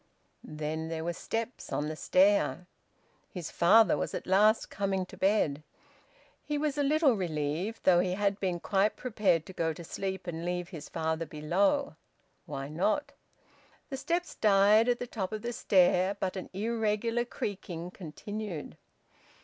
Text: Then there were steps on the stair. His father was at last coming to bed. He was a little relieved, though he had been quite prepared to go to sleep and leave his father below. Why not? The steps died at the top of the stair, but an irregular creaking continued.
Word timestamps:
Then 0.43 0.87
there 0.87 1.03
were 1.03 1.13
steps 1.13 1.71
on 1.71 1.87
the 1.87 1.95
stair. 1.95 2.65
His 3.29 3.51
father 3.51 3.95
was 3.95 4.15
at 4.15 4.25
last 4.25 4.71
coming 4.71 5.05
to 5.05 5.15
bed. 5.15 5.61
He 6.43 6.57
was 6.57 6.75
a 6.75 6.81
little 6.81 7.15
relieved, 7.15 7.81
though 7.83 7.99
he 7.99 8.13
had 8.15 8.39
been 8.39 8.59
quite 8.59 8.95
prepared 8.95 9.45
to 9.45 9.53
go 9.53 9.73
to 9.73 9.83
sleep 9.83 10.25
and 10.25 10.43
leave 10.43 10.69
his 10.69 10.89
father 10.89 11.27
below. 11.27 11.97
Why 12.47 12.67
not? 12.67 13.11
The 13.91 13.97
steps 13.97 14.33
died 14.33 14.89
at 14.89 14.97
the 14.97 15.05
top 15.05 15.31
of 15.31 15.43
the 15.43 15.53
stair, 15.53 16.15
but 16.19 16.35
an 16.35 16.49
irregular 16.51 17.23
creaking 17.23 17.91
continued. 17.91 18.77